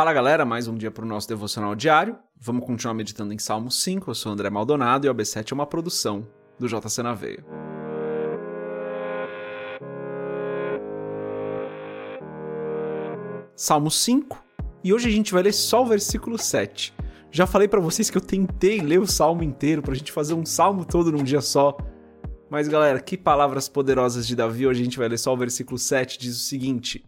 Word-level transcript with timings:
Fala 0.00 0.14
galera, 0.14 0.46
mais 0.46 0.66
um 0.66 0.78
dia 0.78 0.90
para 0.90 1.04
o 1.04 1.06
nosso 1.06 1.28
devocional 1.28 1.74
diário. 1.74 2.16
Vamos 2.34 2.64
continuar 2.64 2.94
meditando 2.94 3.34
em 3.34 3.38
Salmo 3.38 3.70
5. 3.70 4.08
Eu 4.08 4.14
sou 4.14 4.32
André 4.32 4.48
Maldonado 4.48 5.06
e 5.06 5.10
o 5.10 5.14
AB7 5.14 5.52
é 5.52 5.54
uma 5.54 5.66
produção 5.66 6.26
do 6.58 6.66
JC 6.66 7.02
na 7.02 7.12
Veia. 7.12 7.44
Salmo 13.54 13.90
5 13.90 14.42
e 14.82 14.94
hoje 14.94 15.06
a 15.06 15.12
gente 15.12 15.34
vai 15.34 15.42
ler 15.42 15.52
só 15.52 15.82
o 15.82 15.86
versículo 15.86 16.38
7. 16.38 16.94
Já 17.30 17.46
falei 17.46 17.68
para 17.68 17.78
vocês 17.78 18.08
que 18.08 18.16
eu 18.16 18.22
tentei 18.22 18.80
ler 18.80 19.00
o 19.00 19.06
salmo 19.06 19.42
inteiro 19.42 19.82
pra 19.82 19.94
gente 19.94 20.12
fazer 20.12 20.32
um 20.32 20.46
salmo 20.46 20.86
todo 20.86 21.12
num 21.12 21.22
dia 21.22 21.42
só. 21.42 21.76
Mas 22.48 22.68
galera, 22.68 23.00
que 23.00 23.18
palavras 23.18 23.68
poderosas 23.68 24.26
de 24.26 24.34
Davi. 24.34 24.66
Hoje 24.66 24.80
a 24.80 24.84
gente 24.84 24.96
vai 24.96 25.08
ler 25.08 25.18
só 25.18 25.34
o 25.34 25.36
versículo 25.36 25.76
7, 25.76 26.18
diz 26.18 26.36
o 26.36 26.40
seguinte: 26.40 27.04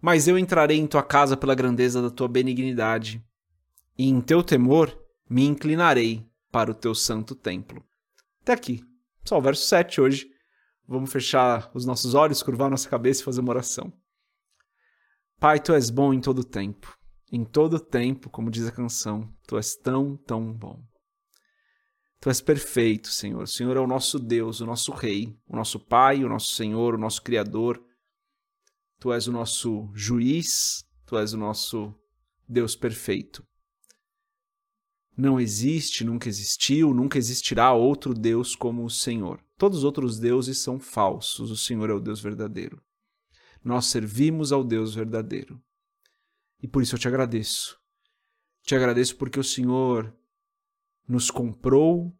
mas 0.00 0.28
eu 0.28 0.38
entrarei 0.38 0.78
em 0.78 0.86
tua 0.86 1.02
casa 1.02 1.36
pela 1.36 1.54
grandeza 1.54 2.00
da 2.00 2.10
tua 2.10 2.28
benignidade, 2.28 3.24
e 3.96 4.08
em 4.08 4.20
teu 4.20 4.42
temor 4.42 4.96
me 5.28 5.44
inclinarei 5.44 6.26
para 6.50 6.70
o 6.70 6.74
teu 6.74 6.94
santo 6.94 7.34
templo. 7.34 7.84
Até 8.42 8.52
aqui. 8.52 8.82
Só 9.24 9.38
o 9.38 9.42
verso 9.42 9.66
7 9.66 10.00
hoje. 10.00 10.30
Vamos 10.86 11.12
fechar 11.12 11.70
os 11.74 11.84
nossos 11.84 12.14
olhos, 12.14 12.42
curvar 12.42 12.70
nossa 12.70 12.88
cabeça 12.88 13.20
e 13.20 13.24
fazer 13.24 13.40
uma 13.40 13.50
oração. 13.50 13.92
Pai, 15.38 15.60
tu 15.60 15.74
és 15.74 15.90
bom 15.90 16.14
em 16.14 16.20
todo 16.20 16.42
tempo. 16.42 16.96
Em 17.30 17.44
todo 17.44 17.78
tempo, 17.78 18.30
como 18.30 18.50
diz 18.50 18.66
a 18.66 18.72
canção, 18.72 19.30
tu 19.46 19.56
és 19.58 19.76
tão, 19.76 20.16
tão 20.16 20.50
bom. 20.50 20.82
Tu 22.20 22.30
és 22.30 22.40
perfeito, 22.40 23.08
Senhor. 23.08 23.42
O 23.42 23.46
Senhor 23.46 23.76
é 23.76 23.80
o 23.80 23.86
nosso 23.86 24.18
Deus, 24.18 24.60
o 24.60 24.66
nosso 24.66 24.92
Rei, 24.92 25.36
o 25.46 25.54
nosso 25.54 25.78
Pai, 25.78 26.24
o 26.24 26.28
nosso 26.28 26.54
Senhor, 26.54 26.94
o 26.94 26.98
nosso 26.98 27.22
Criador 27.22 27.84
Tu 28.98 29.12
és 29.12 29.26
o 29.28 29.32
nosso 29.32 29.90
juiz, 29.94 30.84
tu 31.06 31.16
és 31.16 31.32
o 31.32 31.38
nosso 31.38 31.94
Deus 32.48 32.74
perfeito. 32.74 33.46
Não 35.16 35.40
existe, 35.40 36.04
nunca 36.04 36.28
existiu, 36.28 36.94
nunca 36.94 37.18
existirá 37.18 37.72
outro 37.72 38.14
Deus 38.14 38.54
como 38.54 38.84
o 38.84 38.90
Senhor. 38.90 39.40
Todos 39.56 39.78
os 39.78 39.84
outros 39.84 40.18
deuses 40.18 40.58
são 40.58 40.78
falsos, 40.78 41.50
o 41.50 41.56
Senhor 41.56 41.90
é 41.90 41.92
o 41.92 42.00
Deus 42.00 42.20
verdadeiro. 42.20 42.80
Nós 43.62 43.86
servimos 43.86 44.52
ao 44.52 44.62
Deus 44.62 44.94
verdadeiro. 44.94 45.60
E 46.62 46.68
por 46.68 46.82
isso 46.82 46.94
eu 46.94 46.98
te 46.98 47.08
agradeço. 47.08 47.78
Te 48.62 48.74
agradeço 48.74 49.16
porque 49.16 49.38
o 49.38 49.44
Senhor 49.44 50.14
nos 51.06 51.30
comprou, 51.30 52.14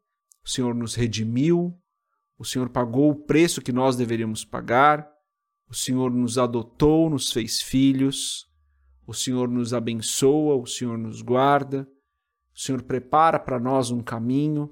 o 0.44 0.48
Senhor 0.48 0.74
nos 0.74 0.94
redimiu, 0.94 1.76
o 2.38 2.44
Senhor 2.44 2.68
pagou 2.68 3.10
o 3.10 3.16
preço 3.16 3.60
que 3.60 3.72
nós 3.72 3.96
deveríamos 3.96 4.44
pagar, 4.44 5.08
o 5.68 5.74
Senhor 5.74 6.10
nos 6.10 6.38
adotou, 6.38 7.10
nos 7.10 7.30
fez 7.30 7.60
filhos, 7.60 8.48
o 9.06 9.12
Senhor 9.12 9.48
nos 9.48 9.74
abençoa, 9.74 10.56
o 10.56 10.66
Senhor 10.66 10.96
nos 10.96 11.22
guarda, 11.22 11.88
o 12.54 12.58
Senhor 12.58 12.82
prepara 12.82 13.38
para 13.38 13.60
nós 13.60 13.90
um 13.90 14.02
caminho, 14.02 14.64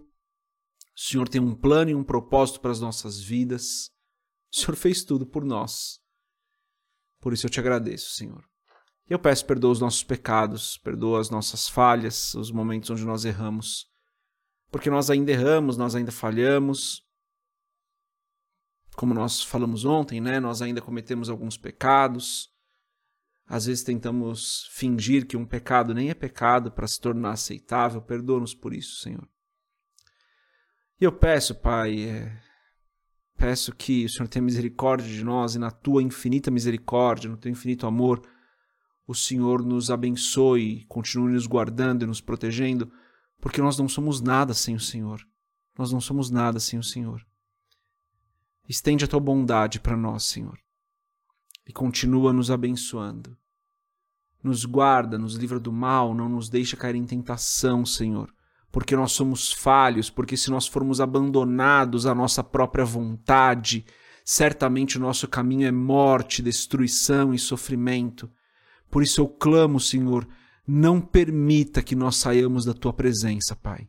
o 0.96 1.00
Senhor 1.00 1.28
tem 1.28 1.40
um 1.40 1.54
plano 1.54 1.90
e 1.90 1.94
um 1.94 2.02
propósito 2.02 2.60
para 2.60 2.70
as 2.70 2.80
nossas 2.80 3.20
vidas. 3.20 3.90
O 4.50 4.56
Senhor 4.56 4.74
fez 4.74 5.04
tudo 5.04 5.26
por 5.26 5.44
nós. 5.44 6.00
Por 7.20 7.32
isso 7.32 7.46
eu 7.46 7.50
te 7.50 7.60
agradeço, 7.60 8.14
Senhor. 8.14 8.42
Eu 9.08 9.18
peço 9.18 9.46
perdoa 9.46 9.72
os 9.72 9.80
nossos 9.80 10.02
pecados, 10.02 10.78
perdoa 10.78 11.20
as 11.20 11.30
nossas 11.30 11.68
falhas, 11.68 12.34
os 12.34 12.50
momentos 12.50 12.90
onde 12.90 13.04
nós 13.04 13.24
erramos. 13.24 13.86
Porque 14.70 14.90
nós 14.90 15.10
ainda 15.10 15.30
erramos, 15.30 15.76
nós 15.76 15.94
ainda 15.94 16.10
falhamos, 16.10 17.05
como 18.96 19.14
nós 19.14 19.42
falamos 19.42 19.84
ontem, 19.84 20.20
né, 20.20 20.40
nós 20.40 20.62
ainda 20.62 20.80
cometemos 20.80 21.28
alguns 21.28 21.56
pecados. 21.56 22.50
Às 23.46 23.66
vezes 23.66 23.84
tentamos 23.84 24.68
fingir 24.72 25.26
que 25.26 25.36
um 25.36 25.46
pecado 25.46 25.94
nem 25.94 26.10
é 26.10 26.14
pecado 26.14 26.72
para 26.72 26.88
se 26.88 27.00
tornar 27.00 27.32
aceitável. 27.32 28.02
Perdoa-nos 28.02 28.54
por 28.54 28.74
isso, 28.74 29.00
Senhor. 29.02 29.28
E 31.00 31.04
eu 31.04 31.12
peço, 31.12 31.54
Pai, 31.54 32.00
é, 32.04 32.42
peço 33.36 33.72
que 33.72 34.06
o 34.06 34.08
Senhor 34.08 34.26
tenha 34.28 34.42
misericórdia 34.42 35.06
de 35.06 35.22
nós 35.22 35.54
e 35.54 35.58
na 35.58 35.70
tua 35.70 36.02
infinita 36.02 36.50
misericórdia, 36.50 37.30
no 37.30 37.36
teu 37.36 37.52
infinito 37.52 37.86
amor, 37.86 38.26
o 39.06 39.14
Senhor 39.14 39.62
nos 39.62 39.90
abençoe, 39.90 40.84
continue 40.86 41.32
nos 41.32 41.46
guardando 41.46 42.02
e 42.02 42.06
nos 42.06 42.20
protegendo, 42.20 42.90
porque 43.40 43.60
nós 43.60 43.78
não 43.78 43.88
somos 43.88 44.20
nada 44.20 44.54
sem 44.54 44.74
o 44.74 44.80
Senhor. 44.80 45.20
Nós 45.78 45.92
não 45.92 46.00
somos 46.00 46.30
nada 46.30 46.58
sem 46.58 46.78
o 46.78 46.82
Senhor. 46.82 47.24
Estende 48.68 49.04
a 49.04 49.08
tua 49.08 49.20
bondade 49.20 49.78
para 49.78 49.96
nós, 49.96 50.24
Senhor, 50.24 50.58
e 51.66 51.72
continua 51.72 52.32
nos 52.32 52.50
abençoando. 52.50 53.36
Nos 54.42 54.64
guarda, 54.64 55.16
nos 55.18 55.34
livra 55.34 55.58
do 55.60 55.72
mal, 55.72 56.14
não 56.14 56.28
nos 56.28 56.48
deixa 56.48 56.76
cair 56.76 56.94
em 56.94 57.04
tentação, 57.04 57.86
Senhor, 57.86 58.32
porque 58.70 58.96
nós 58.96 59.12
somos 59.12 59.52
falhos, 59.52 60.10
porque 60.10 60.36
se 60.36 60.50
nós 60.50 60.66
formos 60.66 61.00
abandonados 61.00 62.06
à 62.06 62.14
nossa 62.14 62.42
própria 62.42 62.84
vontade, 62.84 63.84
certamente 64.24 64.98
o 64.98 65.00
nosso 65.00 65.28
caminho 65.28 65.66
é 65.66 65.72
morte, 65.72 66.42
destruição 66.42 67.32
e 67.32 67.38
sofrimento. 67.38 68.30
Por 68.90 69.02
isso 69.02 69.20
eu 69.20 69.28
clamo, 69.28 69.80
Senhor, 69.80 70.26
não 70.66 71.00
permita 71.00 71.82
que 71.82 71.94
nós 71.94 72.16
saiamos 72.16 72.64
da 72.64 72.74
tua 72.74 72.92
presença, 72.92 73.54
Pai. 73.54 73.88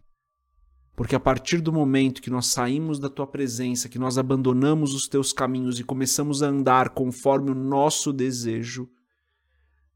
Porque 0.97 1.15
a 1.15 1.19
partir 1.19 1.61
do 1.61 1.71
momento 1.71 2.23
que 2.23 2.29
nós 2.31 2.47
saímos 2.47 2.97
da 2.97 3.07
tua 3.07 3.27
presença, 3.27 3.87
que 3.87 3.99
nós 3.99 4.17
abandonamos 4.17 4.95
os 4.95 5.07
teus 5.07 5.31
caminhos 5.31 5.79
e 5.79 5.83
começamos 5.83 6.41
a 6.41 6.47
andar 6.47 6.89
conforme 6.89 7.51
o 7.51 7.55
nosso 7.55 8.11
desejo, 8.11 8.89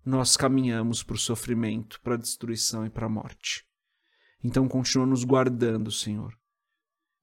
nós 0.06 0.38
caminhamos 0.38 1.01
para 1.01 1.16
o 1.16 1.19
sofrimento, 1.19 2.00
para 2.01 2.13
a 2.13 2.17
destruição 2.19 2.85
e 2.85 2.89
para 2.91 3.07
a 3.07 3.09
morte. 3.09 3.66
Então 4.44 4.67
continua 4.67 5.07
nos 5.07 5.23
guardando, 5.23 5.91
Senhor. 5.91 6.38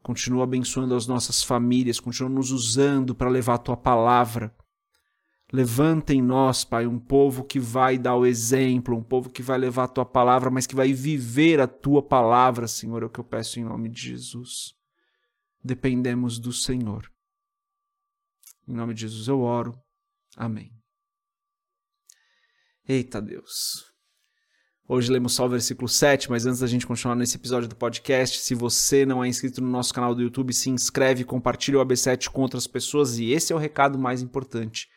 Continua 0.03 0.43
abençoando 0.43 0.97
as 0.97 1.07
nossas 1.07 1.45
famílias, 1.45 2.01
continua 2.01 2.29
nos 2.29 2.51
usando 2.51 3.15
para 3.15 3.31
levar 3.31 3.55
a 3.55 3.59
tua 3.59 3.77
palavra 3.77 4.53
Levanta 5.51 6.13
em 6.13 6.21
nós, 6.21 6.63
Pai, 6.63 6.87
um 6.87 6.99
povo 6.99 7.43
que 7.43 7.59
vai 7.59 7.97
dar 7.97 8.15
o 8.17 8.27
exemplo, 8.27 8.95
um 8.95 9.03
povo 9.03 9.31
que 9.31 9.43
vai 9.43 9.57
levar 9.57 9.85
a 9.85 9.89
tua 9.89 10.05
palavra, 10.05 10.51
mas 10.51 10.67
que 10.67 10.75
vai 10.75 10.93
viver 10.93 11.59
a 11.59 11.67
tua 11.67 12.03
palavra, 12.03 12.69
Senhor, 12.69 13.03
é 13.03 13.07
o 13.07 13.11
que 13.11 13.19
eu 13.19 13.25
peço 13.25 13.59
em 13.59 13.65
nome 13.65 13.89
de 13.89 13.99
Jesus. 13.99 14.75
Dependemos 15.65 16.39
do 16.39 16.53
Senhor. 16.53 17.11
Em 18.67 18.75
nome 18.75 18.93
de 18.93 19.03
Jesus 19.03 19.27
eu 19.27 19.41
oro. 19.41 19.81
Amém. 20.37 20.71
Eita 22.87 23.21
Deus. 23.21 23.87
Hoje 24.87 25.11
lemos 25.11 25.33
só 25.33 25.47
o 25.47 25.51
versículo 25.51 25.89
7, 25.89 26.31
mas 26.31 26.45
antes 26.45 26.61
da 26.61 26.67
gente 26.67 26.87
continuar 26.87 27.15
nesse 27.15 27.37
episódio 27.37 27.69
do 27.69 27.77
podcast, 27.77 28.41
se 28.41 28.55
você 28.55 29.07
não 29.07 29.25
é 29.25 29.29
inscrito 29.29 29.63
no 29.63 29.71
nosso 29.71 29.95
canal 29.95 30.15
do 30.15 30.23
YouTube, 30.23 30.53
se 30.53 30.69
inscreve, 30.69 31.25
compartilha 31.25 31.79
o 31.79 31.85
AB7 31.85 32.29
com 32.29 32.43
outras 32.43 32.67
pessoas 32.67 33.19
e 33.19 33.33
esse 33.33 33.51
é 33.51 33.57
o 33.57 33.59
recado 33.59 33.99
mais 33.99 34.21
importante 34.21 34.89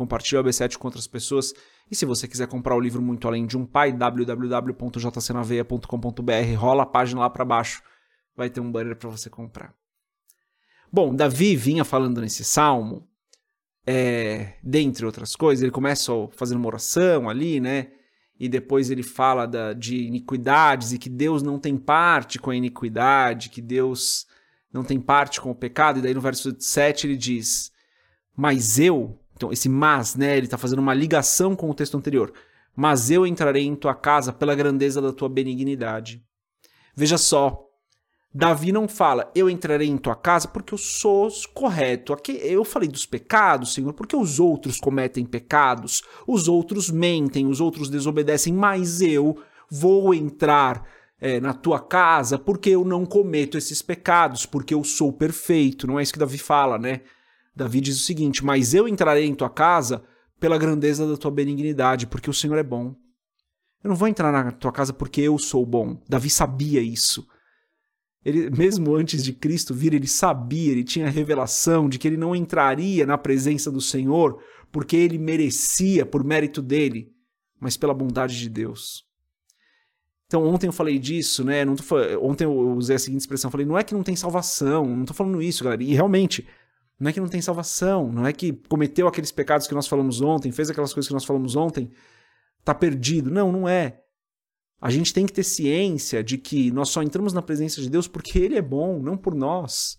compartilhe 0.00 0.40
o 0.40 0.44
AB7 0.44 0.78
com 0.78 0.88
outras 0.88 1.06
pessoas. 1.06 1.52
E 1.90 1.94
se 1.94 2.06
você 2.06 2.26
quiser 2.26 2.48
comprar 2.48 2.74
o 2.74 2.80
livro 2.80 3.02
Muito 3.02 3.28
Além 3.28 3.44
de 3.44 3.58
um 3.58 3.66
Pai, 3.66 3.92
www.jcnaveia.com.br, 3.92 6.56
rola 6.56 6.84
a 6.84 6.86
página 6.86 7.20
lá 7.20 7.28
para 7.28 7.44
baixo, 7.44 7.82
vai 8.34 8.48
ter 8.48 8.60
um 8.60 8.72
banner 8.72 8.96
para 8.96 9.10
você 9.10 9.28
comprar. 9.28 9.74
Bom, 10.90 11.14
Davi 11.14 11.54
vinha 11.54 11.84
falando 11.84 12.18
nesse 12.18 12.42
salmo, 12.42 13.06
é, 13.86 14.54
dentre 14.62 15.04
outras 15.04 15.36
coisas, 15.36 15.62
ele 15.62 15.70
começa 15.70 16.10
fazendo 16.32 16.56
uma 16.56 16.68
oração 16.68 17.28
ali, 17.28 17.60
né? 17.60 17.88
E 18.38 18.48
depois 18.48 18.90
ele 18.90 19.02
fala 19.02 19.46
da, 19.46 19.74
de 19.74 19.98
iniquidades 19.98 20.92
e 20.92 20.98
que 20.98 21.10
Deus 21.10 21.42
não 21.42 21.58
tem 21.58 21.76
parte 21.76 22.38
com 22.38 22.48
a 22.48 22.56
iniquidade, 22.56 23.50
que 23.50 23.60
Deus 23.60 24.26
não 24.72 24.82
tem 24.82 24.98
parte 24.98 25.42
com 25.42 25.50
o 25.50 25.54
pecado. 25.54 25.98
E 25.98 26.02
daí 26.02 26.14
no 26.14 26.22
verso 26.22 26.56
7 26.58 27.06
ele 27.06 27.18
diz: 27.18 27.70
Mas 28.34 28.78
eu, 28.78 29.19
então, 29.40 29.50
esse 29.50 29.70
mas, 29.70 30.16
né, 30.16 30.36
ele 30.36 30.44
está 30.44 30.58
fazendo 30.58 30.80
uma 30.80 30.92
ligação 30.92 31.56
com 31.56 31.70
o 31.70 31.74
texto 31.74 31.96
anterior. 31.96 32.30
Mas 32.76 33.10
eu 33.10 33.26
entrarei 33.26 33.64
em 33.64 33.74
tua 33.74 33.94
casa 33.94 34.34
pela 34.34 34.54
grandeza 34.54 35.00
da 35.00 35.14
tua 35.14 35.30
benignidade. 35.30 36.22
Veja 36.94 37.16
só, 37.16 37.66
Davi 38.34 38.70
não 38.70 38.86
fala, 38.86 39.32
eu 39.34 39.48
entrarei 39.48 39.88
em 39.88 39.96
tua 39.96 40.14
casa 40.14 40.46
porque 40.46 40.74
eu 40.74 40.78
sou 40.78 41.30
correto. 41.54 42.12
Aqui 42.12 42.32
eu 42.32 42.66
falei 42.66 42.86
dos 42.86 43.06
pecados, 43.06 43.72
Senhor, 43.72 43.94
porque 43.94 44.14
os 44.14 44.38
outros 44.38 44.78
cometem 44.78 45.24
pecados, 45.24 46.02
os 46.26 46.46
outros 46.46 46.90
mentem, 46.90 47.46
os 47.46 47.62
outros 47.62 47.88
desobedecem, 47.88 48.52
mas 48.52 49.00
eu 49.00 49.42
vou 49.70 50.12
entrar 50.12 50.86
é, 51.18 51.40
na 51.40 51.54
tua 51.54 51.80
casa 51.80 52.38
porque 52.38 52.68
eu 52.68 52.84
não 52.84 53.06
cometo 53.06 53.56
esses 53.56 53.80
pecados, 53.80 54.44
porque 54.44 54.74
eu 54.74 54.84
sou 54.84 55.10
perfeito. 55.10 55.86
Não 55.86 55.98
é 55.98 56.02
isso 56.02 56.12
que 56.12 56.18
Davi 56.18 56.36
fala, 56.36 56.78
né? 56.78 57.00
Davi 57.54 57.80
diz 57.80 57.96
o 57.96 58.04
seguinte: 58.04 58.44
Mas 58.44 58.74
eu 58.74 58.88
entrarei 58.88 59.26
em 59.26 59.34
tua 59.34 59.50
casa 59.50 60.02
pela 60.38 60.58
grandeza 60.58 61.06
da 61.06 61.16
tua 61.16 61.30
benignidade, 61.30 62.06
porque 62.06 62.30
o 62.30 62.34
Senhor 62.34 62.56
é 62.56 62.62
bom. 62.62 62.94
Eu 63.82 63.88
não 63.88 63.96
vou 63.96 64.08
entrar 64.08 64.32
na 64.32 64.50
tua 64.52 64.72
casa 64.72 64.92
porque 64.92 65.20
eu 65.20 65.38
sou 65.38 65.64
bom. 65.64 66.02
Davi 66.08 66.28
sabia 66.30 66.80
isso. 66.82 67.26
Ele, 68.22 68.50
mesmo 68.50 68.94
antes 68.94 69.24
de 69.24 69.32
Cristo 69.32 69.74
vir, 69.74 69.94
ele 69.94 70.06
sabia, 70.06 70.72
ele 70.72 70.84
tinha 70.84 71.06
a 71.06 71.10
revelação 71.10 71.88
de 71.88 71.98
que 71.98 72.06
ele 72.06 72.18
não 72.18 72.36
entraria 72.36 73.06
na 73.06 73.16
presença 73.16 73.70
do 73.70 73.80
Senhor 73.80 74.42
porque 74.70 74.96
ele 74.96 75.18
merecia, 75.18 76.04
por 76.06 76.22
mérito 76.22 76.62
dele. 76.62 77.10
mas 77.58 77.76
pela 77.76 77.92
bondade 77.92 78.38
de 78.38 78.48
Deus. 78.48 79.04
Então, 80.26 80.46
ontem 80.46 80.68
eu 80.68 80.72
falei 80.72 80.98
disso, 80.98 81.42
né? 81.44 81.64
Não 81.64 81.74
tô, 81.74 81.84
ontem 82.22 82.44
eu 82.44 82.52
usei 82.76 82.96
a 82.96 82.98
seguinte 82.98 83.20
expressão: 83.20 83.50
falei, 83.50 83.66
não 83.66 83.76
é 83.76 83.82
que 83.82 83.92
não 83.92 84.02
tem 84.02 84.14
salvação, 84.14 84.86
não 84.86 85.04
tô 85.04 85.12
falando 85.12 85.42
isso, 85.42 85.64
galera. 85.64 85.82
E 85.82 85.92
realmente, 85.92 86.46
não 87.00 87.08
é 87.08 87.12
que 87.14 87.20
não 87.20 87.28
tem 87.28 87.40
salvação, 87.40 88.12
não 88.12 88.26
é 88.26 88.32
que 88.32 88.52
cometeu 88.68 89.08
aqueles 89.08 89.32
pecados 89.32 89.66
que 89.66 89.74
nós 89.74 89.88
falamos 89.88 90.20
ontem, 90.20 90.52
fez 90.52 90.68
aquelas 90.68 90.92
coisas 90.92 91.08
que 91.08 91.14
nós 91.14 91.24
falamos 91.24 91.56
ontem, 91.56 91.90
tá 92.62 92.74
perdido. 92.74 93.30
Não, 93.30 93.50
não 93.50 93.66
é. 93.66 94.02
A 94.78 94.90
gente 94.90 95.12
tem 95.12 95.24
que 95.24 95.32
ter 95.32 95.42
ciência 95.42 96.22
de 96.22 96.36
que 96.36 96.70
nós 96.70 96.90
só 96.90 97.02
entramos 97.02 97.32
na 97.32 97.40
presença 97.40 97.80
de 97.80 97.88
Deus 97.88 98.06
porque 98.06 98.38
Ele 98.38 98.56
é 98.56 98.62
bom, 98.62 99.00
não 99.00 99.16
por 99.16 99.34
nós. 99.34 99.98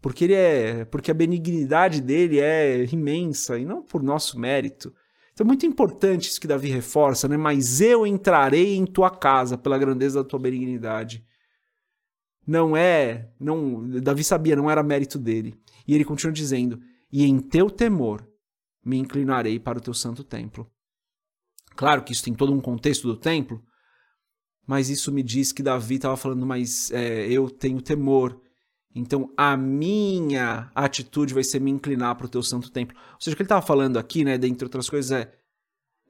Porque 0.00 0.24
ele 0.24 0.34
é, 0.34 0.84
porque 0.84 1.10
a 1.10 1.14
benignidade 1.14 2.02
dele 2.02 2.38
é 2.38 2.84
imensa 2.92 3.58
e 3.58 3.64
não 3.64 3.82
por 3.82 4.02
nosso 4.02 4.38
mérito. 4.38 4.92
Então 5.32 5.44
é 5.44 5.48
muito 5.48 5.64
importante 5.64 6.28
isso 6.28 6.38
que 6.38 6.46
Davi 6.46 6.68
reforça, 6.68 7.26
né? 7.26 7.38
Mas 7.38 7.80
eu 7.80 8.06
entrarei 8.06 8.76
em 8.76 8.84
tua 8.84 9.10
casa 9.10 9.56
pela 9.56 9.78
grandeza 9.78 10.22
da 10.22 10.28
tua 10.28 10.38
benignidade. 10.38 11.24
Não 12.46 12.76
é, 12.76 13.30
não, 13.40 13.88
Davi 14.00 14.22
sabia, 14.22 14.54
não 14.56 14.70
era 14.70 14.82
mérito 14.82 15.18
dele. 15.18 15.58
E 15.86 15.94
ele 15.94 16.04
continua 16.04 16.32
dizendo: 16.32 16.80
"E 17.10 17.24
em 17.24 17.38
teu 17.38 17.70
temor 17.70 18.26
me 18.84 18.98
inclinarei 18.98 19.58
para 19.58 19.78
o 19.78 19.80
teu 19.80 19.94
santo 19.94 20.22
templo". 20.22 20.70
Claro 21.74 22.02
que 22.02 22.12
isso 22.12 22.24
tem 22.24 22.34
todo 22.34 22.52
um 22.52 22.60
contexto 22.60 23.08
do 23.08 23.16
templo, 23.16 23.62
mas 24.66 24.88
isso 24.88 25.12
me 25.12 25.22
diz 25.22 25.52
que 25.52 25.62
Davi 25.62 25.96
estava 25.96 26.16
falando, 26.16 26.46
mas 26.46 26.90
é, 26.90 27.26
eu 27.26 27.50
tenho 27.50 27.80
temor. 27.80 28.40
Então 28.94 29.32
a 29.36 29.56
minha 29.56 30.70
atitude 30.74 31.34
vai 31.34 31.42
ser 31.42 31.60
me 31.60 31.70
inclinar 31.70 32.14
para 32.14 32.26
o 32.26 32.28
teu 32.28 32.42
santo 32.42 32.70
templo. 32.70 32.96
Ou 33.14 33.20
seja, 33.20 33.34
o 33.34 33.36
que 33.36 33.42
ele 33.42 33.46
estava 33.46 33.66
falando 33.66 33.98
aqui, 33.98 34.24
né, 34.24 34.38
dentre 34.38 34.64
outras 34.64 34.88
coisas, 34.88 35.10
é, 35.10 35.32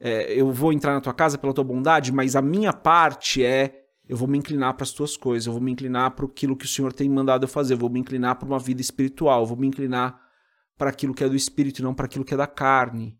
é 0.01 0.39
eu 0.39 0.53
vou 0.53 0.73
entrar 0.73 0.93
na 0.93 1.01
tua 1.01 1.15
casa 1.15 1.39
pela 1.39 1.55
tua 1.55 1.65
bondade, 1.65 2.13
mas 2.13 2.37
a 2.37 2.43
minha 2.43 2.73
parte 2.73 3.43
é 3.43 3.84
eu 4.09 4.17
vou 4.17 4.29
me 4.29 4.37
inclinar 4.37 4.75
para 4.75 4.85
as 4.85 4.93
tuas 4.93 5.17
coisas, 5.17 5.47
eu 5.47 5.53
vou 5.53 5.63
me 5.63 5.73
inclinar 5.73 6.11
para 6.11 6.27
aquilo 6.27 6.57
que 6.57 6.67
o 6.67 6.69
Senhor 6.69 6.93
tem 6.93 7.09
mandado 7.09 7.45
eu 7.45 7.49
fazer, 7.49 7.75
eu 7.75 7.79
vou 7.79 7.89
me 7.89 8.01
inclinar 8.01 8.37
para 8.37 8.47
uma 8.47 8.59
vida 8.59 8.81
espiritual, 8.81 9.41
eu 9.41 9.47
vou 9.47 9.57
me 9.57 9.67
inclinar 9.67 10.21
para 10.77 10.91
aquilo 10.91 11.15
que 11.15 11.25
é 11.25 11.29
do 11.29 11.37
espírito 11.37 11.81
e 11.81 11.83
não 11.83 11.95
para 11.95 12.07
aquilo 12.07 12.25
que 12.25 12.35
é 12.35 12.37
da 12.37 12.47
carne. 12.47 13.19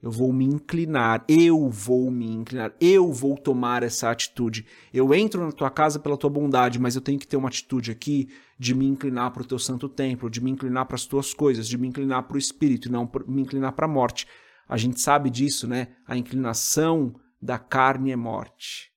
Eu 0.00 0.12
vou 0.12 0.32
me 0.32 0.44
inclinar, 0.44 1.24
eu 1.26 1.68
vou 1.68 2.08
me 2.08 2.30
inclinar, 2.30 2.72
eu 2.80 3.12
vou 3.12 3.36
tomar 3.36 3.82
essa 3.82 4.08
atitude. 4.10 4.64
Eu 4.94 5.12
entro 5.12 5.44
na 5.44 5.50
tua 5.50 5.70
casa 5.70 5.98
pela 5.98 6.16
tua 6.16 6.30
bondade, 6.30 6.78
mas 6.78 6.94
eu 6.94 7.00
tenho 7.00 7.18
que 7.18 7.26
ter 7.26 7.36
uma 7.36 7.48
atitude 7.48 7.90
aqui 7.90 8.28
de 8.56 8.76
me 8.76 8.86
inclinar 8.86 9.32
para 9.32 9.42
o 9.42 9.46
teu 9.46 9.58
santo 9.58 9.88
templo, 9.88 10.30
de 10.30 10.40
me 10.40 10.52
inclinar 10.52 10.86
para 10.86 10.94
as 10.94 11.04
tuas 11.04 11.34
coisas, 11.34 11.66
de 11.66 11.76
me 11.76 11.88
inclinar 11.88 12.22
para 12.24 12.36
o 12.36 12.38
espírito 12.38 12.86
e 12.86 12.92
não 12.92 13.10
me 13.26 13.42
inclinar 13.42 13.72
para 13.72 13.86
a 13.86 13.88
morte. 13.88 14.28
A 14.68 14.76
gente 14.76 15.00
sabe 15.00 15.30
disso, 15.30 15.66
né? 15.66 15.88
A 16.06 16.16
inclinação 16.16 17.12
da 17.42 17.58
carne 17.58 18.12
é 18.12 18.16
morte 18.16 18.92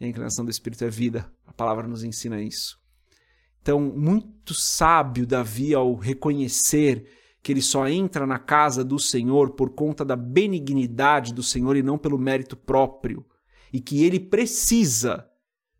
e 0.00 0.04
a 0.04 0.08
inclinação 0.08 0.44
do 0.44 0.50
espírito 0.50 0.84
é 0.84 0.90
vida. 0.90 1.30
A 1.46 1.52
palavra 1.52 1.86
nos 1.86 2.02
ensina 2.02 2.42
isso. 2.42 2.78
Então, 3.62 3.80
muito 3.80 4.52
sábio 4.52 5.26
Davi 5.26 5.74
ao 5.74 5.94
reconhecer 5.94 7.06
que 7.42 7.52
ele 7.52 7.62
só 7.62 7.88
entra 7.88 8.26
na 8.26 8.38
casa 8.38 8.84
do 8.84 8.98
Senhor 8.98 9.50
por 9.50 9.70
conta 9.70 10.04
da 10.04 10.16
benignidade 10.16 11.32
do 11.32 11.42
Senhor 11.42 11.76
e 11.76 11.82
não 11.82 11.98
pelo 11.98 12.18
mérito 12.18 12.56
próprio, 12.56 13.24
e 13.72 13.80
que 13.80 14.02
ele 14.02 14.18
precisa 14.18 15.28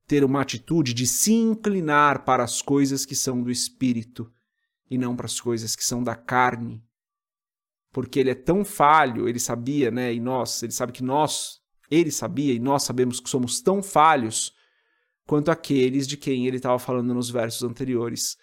ter 0.07 0.25
uma 0.25 0.43
atitude 0.43 0.93
de 0.93 1.07
se 1.07 1.33
inclinar 1.33 2.25
para 2.25 2.45
as 2.45 2.61
coisas 2.61 3.07
que 3.07 3.17
são 3.17 3.43
do 3.43 3.51
espírito 3.51 4.31
e 4.91 4.99
não 4.99 5.17
para 5.17 5.27
as 5.27 5.41
coisas 5.41 5.75
que 5.75 5.85
são 5.85 6.03
da 6.03 6.15
carne. 6.15 6.85
Porque 7.91 8.21
ele 8.21 8.31
é 8.31 8.35
tão 8.35 8.65
falho, 8.65 9.27
ele 9.29 9.39
sabia, 9.39 9.91
né, 9.91 10.13
e 10.13 10.21
nós, 10.21 10.63
ele 10.63 10.73
sabe 10.73 10.93
que 10.93 11.03
nós 11.03 11.63
ele 11.95 12.11
sabia 12.11 12.53
e 12.53 12.59
nós 12.59 12.83
sabemos 12.83 13.21
que 13.21 13.31
somos 13.31 13.61
tão 13.61 13.83
falhos 13.83 14.53
quanto 15.27 15.51
aqueles 15.51 16.07
de 16.07 16.17
quem 16.17 16.47
ele 16.47 16.57
estava 16.57 16.79
falando 16.79 17.15
nos 17.15 17.31
versos 17.31 17.63
anteriores. 17.63 18.37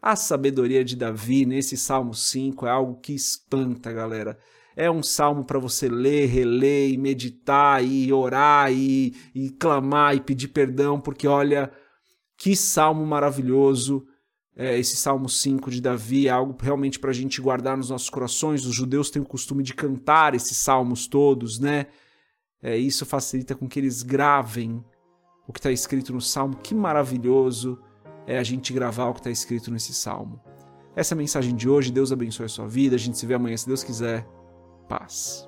A 0.00 0.16
sabedoria 0.16 0.84
de 0.84 0.96
Davi 0.96 1.46
nesse 1.46 1.76
Salmo 1.76 2.14
5 2.14 2.66
é 2.66 2.70
algo 2.70 3.00
que 3.00 3.14
espanta, 3.14 3.92
galera. 3.92 4.38
É 4.76 4.90
um 4.90 5.02
salmo 5.02 5.44
para 5.44 5.58
você 5.58 5.88
ler, 5.88 6.26
reler 6.26 6.90
e 6.90 6.98
meditar 6.98 7.82
e 7.82 8.12
orar 8.12 8.72
e, 8.72 9.14
e 9.34 9.50
clamar 9.50 10.16
e 10.16 10.20
pedir 10.20 10.48
perdão, 10.48 11.00
porque 11.00 11.28
olha 11.28 11.72
que 12.36 12.56
salmo 12.56 13.06
maravilhoso. 13.06 14.04
É, 14.56 14.78
esse 14.78 14.96
Salmo 14.96 15.28
5 15.28 15.68
de 15.68 15.80
Davi 15.80 16.28
é 16.28 16.30
algo 16.30 16.56
realmente 16.60 17.00
para 17.00 17.10
a 17.10 17.14
gente 17.14 17.40
guardar 17.40 17.76
nos 17.76 17.90
nossos 17.90 18.08
corações. 18.08 18.64
Os 18.64 18.74
judeus 18.74 19.10
têm 19.10 19.20
o 19.20 19.26
costume 19.26 19.64
de 19.64 19.74
cantar 19.74 20.34
esses 20.34 20.56
salmos 20.56 21.08
todos, 21.08 21.58
né? 21.58 21.86
É, 22.64 22.74
isso 22.78 23.04
facilita 23.04 23.54
com 23.54 23.68
que 23.68 23.78
eles 23.78 24.02
gravem 24.02 24.82
o 25.46 25.52
que 25.52 25.58
está 25.58 25.70
escrito 25.70 26.14
no 26.14 26.20
salmo. 26.20 26.56
Que 26.56 26.74
maravilhoso 26.74 27.78
é 28.26 28.38
a 28.38 28.42
gente 28.42 28.72
gravar 28.72 29.10
o 29.10 29.12
que 29.12 29.20
está 29.20 29.30
escrito 29.30 29.70
nesse 29.70 29.92
salmo. 29.92 30.40
Essa 30.96 31.12
é 31.12 31.14
a 31.14 31.18
mensagem 31.18 31.54
de 31.54 31.68
hoje. 31.68 31.92
Deus 31.92 32.10
abençoe 32.10 32.46
a 32.46 32.48
sua 32.48 32.66
vida. 32.66 32.96
A 32.96 32.98
gente 32.98 33.18
se 33.18 33.26
vê 33.26 33.34
amanhã, 33.34 33.54
se 33.54 33.66
Deus 33.66 33.84
quiser. 33.84 34.26
Paz. 34.88 35.46